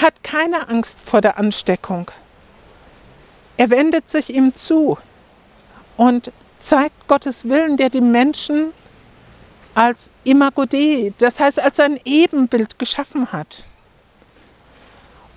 Er 0.00 0.06
hat 0.06 0.24
keine 0.24 0.66
Angst 0.70 0.98
vor 1.00 1.20
der 1.20 1.38
Ansteckung. 1.38 2.10
Er 3.58 3.68
wendet 3.68 4.10
sich 4.10 4.34
ihm 4.34 4.54
zu 4.54 4.96
und 5.98 6.32
zeigt 6.58 7.06
Gottes 7.06 7.46
Willen, 7.50 7.76
der 7.76 7.90
die 7.90 8.00
Menschen 8.00 8.72
als 9.74 10.10
Imago 10.24 10.64
Dei, 10.64 11.12
das 11.18 11.38
heißt 11.38 11.60
als 11.60 11.76
sein 11.76 12.00
Ebenbild 12.06 12.78
geschaffen 12.78 13.30
hat. 13.30 13.64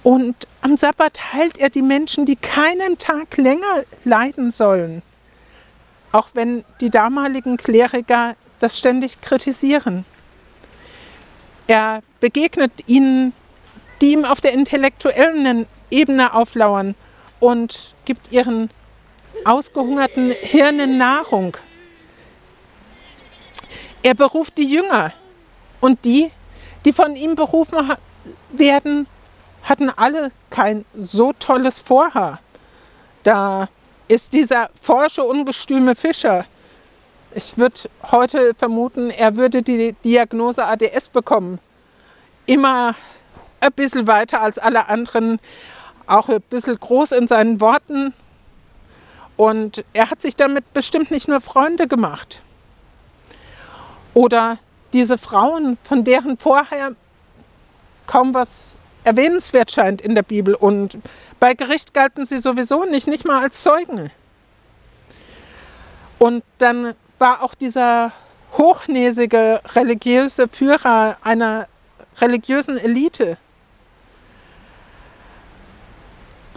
Und 0.01 0.47
am 0.61 0.77
Sabbat 0.77 1.33
heilt 1.33 1.57
er 1.57 1.69
die 1.69 1.81
Menschen, 1.81 2.25
die 2.25 2.37
keinen 2.37 2.97
Tag 2.97 3.35
länger 3.35 3.83
leiden 4.05 4.49
sollen. 4.49 5.01
Auch 6.13 6.29
wenn 6.35 6.63
die 6.79 6.89
damaligen 6.89 7.57
Kleriker 7.57 8.37
das 8.59 8.79
ständig 8.79 9.19
kritisieren. 9.19 10.05
Er 11.67 12.01
begegnet 12.21 12.71
ihnen, 12.87 13.33
die 14.03 14.11
ihm 14.11 14.25
auf 14.25 14.41
der 14.41 14.51
intellektuellen 14.51 15.65
Ebene 15.89 16.33
auflauern 16.33 16.93
und 17.39 17.95
gibt 18.03 18.33
ihren 18.33 18.69
ausgehungerten 19.45 20.31
Hirnen 20.41 20.97
Nahrung. 20.97 21.55
Er 24.03 24.13
beruft 24.13 24.57
die 24.57 24.65
Jünger 24.65 25.13
und 25.79 26.03
die, 26.03 26.29
die 26.83 26.91
von 26.91 27.15
ihm 27.15 27.35
berufen 27.35 27.93
werden, 28.51 29.07
hatten 29.63 29.89
alle 29.89 30.31
kein 30.49 30.83
so 30.97 31.31
tolles 31.39 31.79
Vorhaar. 31.79 32.41
Da 33.23 33.69
ist 34.09 34.33
dieser 34.33 34.69
forsche, 34.75 35.23
ungestüme 35.23 35.95
Fischer. 35.95 36.45
Ich 37.33 37.57
würde 37.57 37.89
heute 38.11 38.53
vermuten, 38.53 39.11
er 39.11 39.37
würde 39.37 39.61
die 39.61 39.93
Diagnose 40.03 40.65
ADS 40.65 41.07
bekommen. 41.07 41.59
Immer 42.45 42.95
ein 43.63 43.73
bisschen 43.73 44.07
weiter 44.07 44.41
als 44.41 44.59
alle 44.59 44.89
anderen, 44.89 45.39
auch 46.07 46.29
ein 46.29 46.41
bisschen 46.41 46.79
groß 46.79 47.13
in 47.13 47.27
seinen 47.27 47.59
Worten. 47.61 48.13
Und 49.37 49.83
er 49.93 50.09
hat 50.11 50.21
sich 50.21 50.35
damit 50.35 50.73
bestimmt 50.73 51.11
nicht 51.11 51.27
nur 51.27 51.41
Freunde 51.41 51.87
gemacht. 51.87 52.41
Oder 54.13 54.59
diese 54.93 55.17
Frauen, 55.17 55.77
von 55.81 56.03
deren 56.03 56.37
vorher 56.37 56.91
kaum 58.05 58.33
was 58.33 58.75
erwähnenswert 59.03 59.71
scheint 59.71 60.01
in 60.01 60.15
der 60.15 60.23
Bibel. 60.23 60.55
Und 60.55 60.97
bei 61.39 61.53
Gericht 61.53 61.93
galten 61.93 62.25
sie 62.25 62.39
sowieso 62.39 62.85
nicht, 62.85 63.07
nicht 63.07 63.25
mal 63.25 63.41
als 63.41 63.63
Zeugen. 63.63 64.11
Und 66.19 66.43
dann 66.59 66.93
war 67.17 67.43
auch 67.43 67.53
dieser 67.53 68.11
hochnäsige 68.57 69.61
religiöse 69.75 70.47
Führer 70.47 71.17
einer 71.23 71.67
religiösen 72.21 72.77
Elite. 72.77 73.37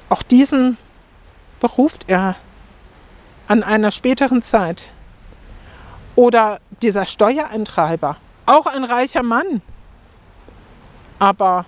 Auch 0.09 0.23
diesen 0.23 0.77
beruft 1.61 2.05
er 2.09 2.37
an 3.49 3.63
einer 3.63 3.91
späteren 3.91 4.43
Zeit. 4.43 4.89
Oder 6.15 6.61
dieser 6.83 7.07
Steuereintreiber, 7.07 8.17
auch 8.47 8.67
ein 8.67 8.85
reicher 8.85 9.23
Mann. 9.23 9.61
Aber 11.19 11.67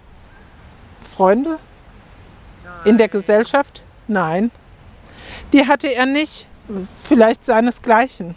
Freunde 1.16 1.58
in 2.84 2.96
der 2.98 3.08
Gesellschaft? 3.08 3.82
Nein. 4.06 4.50
Die 5.52 5.66
hatte 5.66 5.88
er 5.88 6.06
nicht, 6.06 6.46
vielleicht 7.04 7.44
seinesgleichen. 7.44 8.34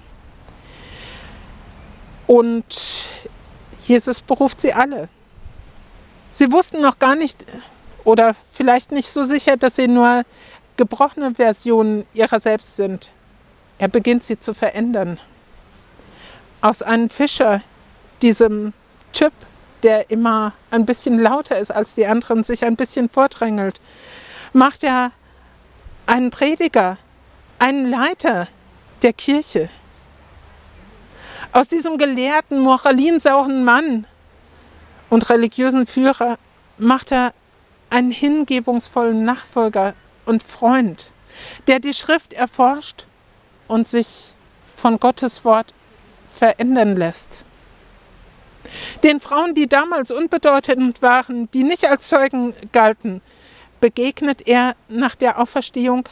Und 2.27 2.65
Jesus 3.86 4.22
beruft 4.22 4.62
sie 4.62 4.74
alle. 4.74 5.10
Sie 6.29 6.51
wussten 6.51 6.81
noch 6.81 6.98
gar 6.98 7.15
nicht 7.15 7.46
oder 8.03 8.35
vielleicht 8.51 8.92
nicht 8.92 9.09
so 9.09 9.24
sicher, 9.24 9.57
dass 9.57 9.75
sie 9.75 9.87
nur 9.87 10.24
gebrochene 10.77 11.35
Versionen 11.35 12.05
ihrer 12.14 12.40
selbst 12.40 12.75
sind. 12.75 13.11
Er 13.77 13.87
beginnt 13.87 14.24
sie 14.24 14.40
zu 14.40 14.53
verändern 14.53 15.20
aus 16.61 16.83
einem 16.83 17.09
Fischer, 17.09 17.61
diesem 18.22 18.74
Typ, 19.14 19.33
der 19.83 20.11
immer 20.11 20.53
ein 20.70 20.85
bisschen 20.85 21.20
lauter 21.20 21.57
ist 21.57 21.72
als 21.72 21.96
die 21.96 22.05
anderen, 22.05 22.44
sich 22.44 22.64
ein 22.64 22.75
bisschen 22.75 23.09
vordrängelt, 23.09 23.81
macht 24.53 24.83
er 24.83 25.11
einen 26.05 26.29
Prediger, 26.29 26.98
einen 27.57 27.90
Leiter 27.90 28.48
der 29.01 29.14
Kirche. 29.14 29.70
Aus 31.51 31.68
diesem 31.68 31.98
gelehrten, 31.98 32.59
moralinsauren 32.59 33.66
Mann 33.66 34.05
und 35.09 35.29
religiösen 35.29 35.87
Führer 35.87 36.37
macht 36.77 37.11
er 37.11 37.33
einen 37.92 38.12
hingebungsvollen 38.12 39.24
Nachfolger 39.24 39.94
und 40.25 40.42
Freund, 40.42 41.12
der 41.68 41.80
die 41.80 41.94
Schrift 41.94 42.34
erforscht 42.34 43.06
und 43.68 43.88
sich 43.88 44.34
von 44.75 45.00
Gottes 45.00 45.46
Wort 45.46 45.74
verändern 46.32 46.96
lässt. 46.96 47.44
Den 49.04 49.20
Frauen, 49.20 49.54
die 49.54 49.68
damals 49.68 50.12
unbedeutend 50.12 51.01
waren, 51.01 51.51
die 51.51 51.64
nicht 51.64 51.86
als 51.86 52.08
Zeugen 52.08 52.54
galten, 52.72 53.22
begegnet 53.82 54.48
er 54.48 54.75
nach 54.88 55.16
der 55.16 55.40
Auferstehung 55.40 56.08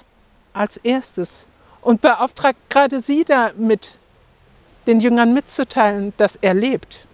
als 0.54 0.78
erstes 0.78 1.48
und 1.82 2.02
beauftragt 2.02 2.60
gerade 2.70 3.00
sie 3.00 3.24
damit, 3.24 4.00
den 4.88 5.00
Jüngern 5.00 5.34
mitzuteilen, 5.34 6.14
dass 6.18 6.36
er 6.36 6.54
lebt. 6.54 7.06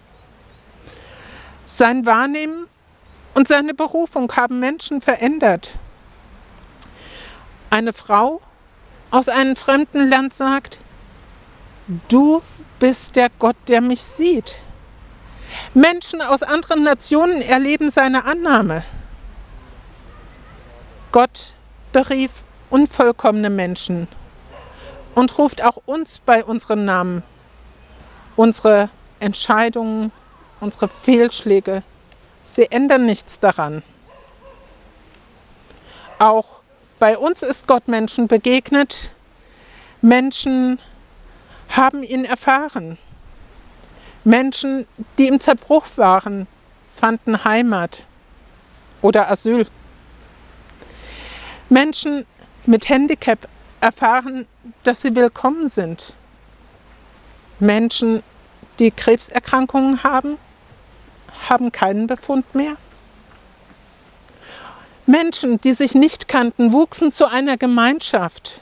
Sein 1.66 2.06
Wahrnehmen 2.06 2.68
und 3.36 3.48
seine 3.48 3.74
Berufung 3.74 4.32
haben 4.36 4.60
Menschen 4.60 5.02
verändert. 5.02 5.76
Eine 7.70 7.94
Frau 7.94 8.42
aus 9.12 9.30
einem 9.30 9.56
fremden 9.56 10.10
Land 10.10 10.34
sagt, 10.34 10.80
du 12.08 12.42
bist 12.80 13.16
der 13.16 13.30
Gott, 13.38 13.58
der 13.68 13.82
mich 13.82 14.02
sieht. 14.04 14.56
Menschen 15.74 16.22
aus 16.22 16.44
anderen 16.44 16.84
Nationen 16.84 17.42
erleben 17.42 17.90
seine 17.90 18.26
Annahme. 18.26 18.84
Gott 21.12 21.54
berief 21.92 22.44
unvollkommene 22.70 23.50
Menschen 23.50 24.08
und 25.14 25.38
ruft 25.38 25.64
auch 25.64 25.78
uns 25.86 26.20
bei 26.20 26.44
unseren 26.44 26.86
Namen. 26.86 27.24
Unsere 28.36 28.90
Entscheidungen, 29.20 30.12
unsere 30.60 30.90
Fehlschläge, 30.90 31.84
sie 32.46 32.72
ändern 32.72 33.06
nichts 33.06 33.42
daran. 33.42 33.84
Auch 36.20 36.62
bei 37.00 37.18
uns 37.18 37.44
ist 37.44 37.68
Gott 37.68 37.90
Menschen 37.90 38.30
begegnet, 38.30 39.12
Menschen, 40.02 40.80
haben 41.70 42.04
ihn 42.04 42.24
erfahren. 42.24 42.98
Menschen, 44.24 44.88
die 45.18 45.28
im 45.28 45.40
Zerbruch 45.40 45.86
waren, 45.96 46.48
fanden 46.94 47.44
Heimat 47.44 48.06
oder 49.02 49.30
Asyl. 49.30 49.68
Menschen 51.70 52.26
mit 52.66 52.88
Handicap 52.88 53.48
erfahren, 53.82 54.48
dass 54.84 55.02
sie 55.02 55.16
willkommen 55.16 55.68
sind. 55.68 56.14
Menschen, 57.60 58.24
die 58.80 58.92
Krebserkrankungen 58.92 60.04
haben, 60.04 60.38
haben 61.50 61.72
keinen 61.72 62.08
Befund 62.08 62.56
mehr. 62.56 62.76
Menschen, 65.06 65.62
die 65.62 65.74
sich 65.74 65.94
nicht 65.94 66.28
kannten, 66.28 66.72
wuchsen 66.72 67.12
zu 67.12 67.28
einer 67.30 67.58
Gemeinschaft. 67.58 68.62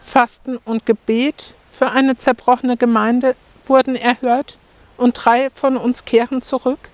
Fasten 0.00 0.56
und 0.58 0.86
Gebet 0.86 1.52
für 1.70 1.90
eine 1.90 2.16
zerbrochene 2.16 2.76
Gemeinde 2.76 3.36
wurden 3.66 3.96
erhört 3.96 4.58
und 4.96 5.12
drei 5.12 5.50
von 5.50 5.76
uns 5.76 6.04
kehren 6.04 6.40
zurück? 6.40 6.88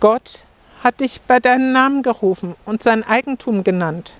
Gott 0.00 0.44
hat 0.82 1.00
dich 1.00 1.20
bei 1.20 1.38
deinem 1.38 1.72
Namen 1.72 2.02
gerufen 2.02 2.56
und 2.64 2.82
sein 2.82 3.04
Eigentum 3.04 3.62
genannt. 3.62 4.14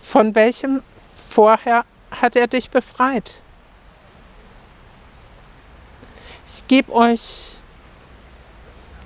Von 0.00 0.34
welchem 0.34 0.82
vorher 1.12 1.84
hat 2.10 2.36
er 2.36 2.46
dich 2.46 2.70
befreit? 2.70 3.42
Ich 6.52 6.66
gebe 6.66 6.92
euch 6.92 7.58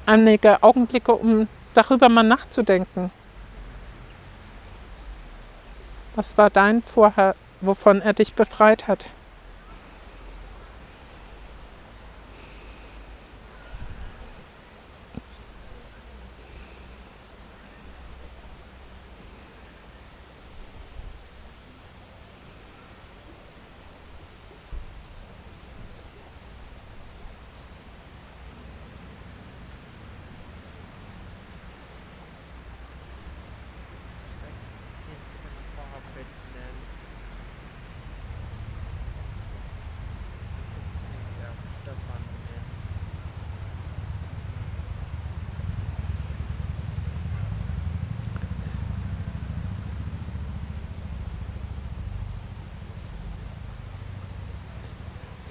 einige 0.06 0.62
Augenblicke, 0.62 1.14
um 1.14 1.46
darüber 1.74 2.08
mal 2.08 2.22
nachzudenken. 2.22 3.10
Was 6.14 6.38
war 6.38 6.48
dein 6.48 6.82
Vorher, 6.82 7.34
wovon 7.60 8.00
er 8.00 8.14
dich 8.14 8.34
befreit 8.34 8.88
hat? 8.88 9.06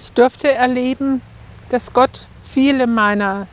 Ich 0.03 0.11
durfte 0.11 0.53
erleben, 0.53 1.21
dass 1.69 1.93
Gott 1.93 2.27
viele 2.41 2.87
meiner 2.87 3.47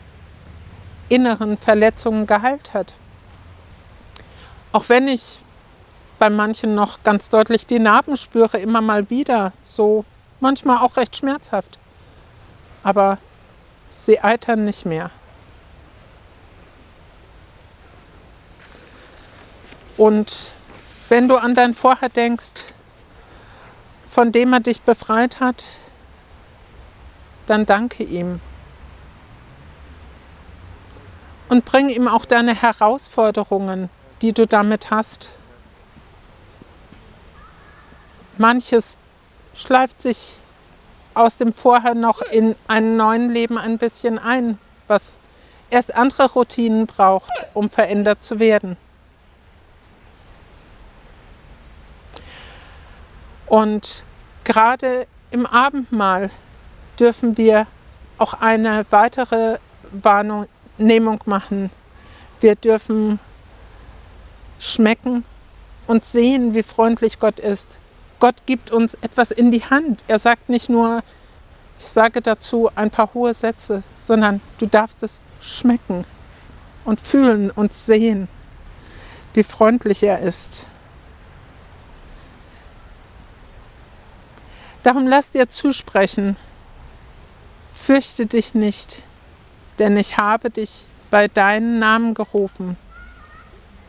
inneren 1.08 1.56
Verletzungen 1.56 2.26
geheilt 2.26 2.74
hat. 2.74 2.92
Auch 4.72 4.88
wenn 4.88 5.06
ich 5.06 5.38
bei 6.18 6.28
manchen 6.28 6.74
noch 6.74 7.04
ganz 7.04 7.28
deutlich 7.28 7.68
die 7.68 7.78
Narben 7.78 8.16
spüre, 8.16 8.58
immer 8.58 8.80
mal 8.80 9.10
wieder, 9.10 9.52
so 9.62 10.04
manchmal 10.40 10.78
auch 10.78 10.96
recht 10.96 11.16
schmerzhaft. 11.16 11.78
Aber 12.82 13.18
sie 13.90 14.18
eitern 14.18 14.64
nicht 14.64 14.84
mehr. 14.84 15.12
Und 19.96 20.50
wenn 21.08 21.28
du 21.28 21.36
an 21.36 21.54
dein 21.54 21.74
Vorher 21.74 22.08
denkst, 22.08 22.74
von 24.10 24.32
dem 24.32 24.52
er 24.52 24.60
dich 24.60 24.80
befreit 24.80 25.38
hat, 25.38 25.64
dann 27.50 27.66
danke 27.66 28.04
ihm. 28.04 28.40
Und 31.48 31.64
bring 31.64 31.88
ihm 31.88 32.06
auch 32.06 32.24
deine 32.24 32.54
Herausforderungen, 32.54 33.90
die 34.22 34.32
du 34.32 34.46
damit 34.46 34.90
hast. 34.90 35.30
Manches 38.38 38.98
schleift 39.54 40.00
sich 40.00 40.38
aus 41.14 41.38
dem 41.38 41.52
Vorher 41.52 41.94
noch 41.94 42.22
in 42.22 42.54
einem 42.68 42.96
neuen 42.96 43.30
Leben 43.30 43.58
ein 43.58 43.78
bisschen 43.78 44.18
ein, 44.18 44.58
was 44.86 45.18
erst 45.70 45.94
andere 45.94 46.30
Routinen 46.30 46.86
braucht, 46.86 47.32
um 47.52 47.68
verändert 47.68 48.22
zu 48.22 48.38
werden. 48.38 48.76
Und 53.46 54.04
gerade 54.44 55.08
im 55.32 55.46
Abendmahl 55.46 56.30
dürfen 57.00 57.36
wir 57.36 57.66
auch 58.18 58.34
eine 58.34 58.84
weitere 58.90 59.58
Wahrnehmung 59.90 61.20
machen. 61.24 61.70
Wir 62.40 62.54
dürfen 62.54 63.18
schmecken 64.58 65.24
und 65.86 66.04
sehen, 66.04 66.54
wie 66.54 66.62
freundlich 66.62 67.18
Gott 67.18 67.40
ist. 67.40 67.78
Gott 68.20 68.36
gibt 68.44 68.70
uns 68.70 68.94
etwas 69.00 69.30
in 69.30 69.50
die 69.50 69.64
Hand. 69.64 70.04
Er 70.06 70.18
sagt 70.18 70.50
nicht 70.50 70.68
nur, 70.68 71.02
ich 71.78 71.86
sage 71.86 72.20
dazu 72.20 72.70
ein 72.74 72.90
paar 72.90 73.14
hohe 73.14 73.32
Sätze, 73.32 73.82
sondern 73.94 74.42
du 74.58 74.66
darfst 74.66 75.02
es 75.02 75.20
schmecken 75.40 76.04
und 76.84 77.00
fühlen 77.00 77.50
und 77.50 77.72
sehen, 77.72 78.28
wie 79.32 79.42
freundlich 79.42 80.02
er 80.02 80.18
ist. 80.18 80.66
Darum 84.82 85.08
lass 85.08 85.30
dir 85.30 85.48
zusprechen, 85.48 86.36
fürchte 87.70 88.26
dich 88.26 88.54
nicht, 88.54 89.02
denn 89.78 89.96
ich 89.96 90.18
habe 90.18 90.50
dich 90.50 90.85
bei 91.11 91.28
deinem 91.28 91.78
Namen 91.78 92.14
gerufen. 92.14 92.76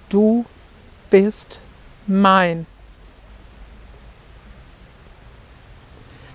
Du 0.10 0.46
bist 1.10 1.62
mein. 2.08 2.66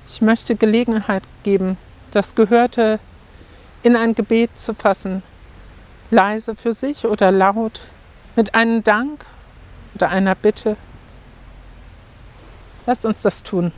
Ich 0.08 0.20
möchte 0.20 0.56
Gelegenheit 0.56 1.22
geben, 1.42 1.76
das 2.12 2.34
Gehörte 2.34 3.00
in 3.82 3.96
ein 3.96 4.14
Gebet 4.14 4.58
zu 4.58 4.74
fassen, 4.74 5.22
leise 6.10 6.56
für 6.56 6.72
sich 6.72 7.04
oder 7.04 7.30
laut, 7.32 7.80
mit 8.34 8.54
einem 8.54 8.82
Dank 8.82 9.24
oder 9.94 10.10
einer 10.10 10.34
Bitte. 10.34 10.76
Lasst 12.86 13.04
uns 13.04 13.22
das 13.22 13.42
tun. 13.42 13.72